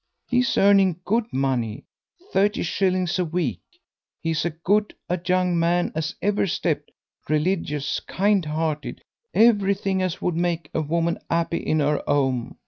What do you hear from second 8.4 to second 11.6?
hearted, everything as would make a woman 'appy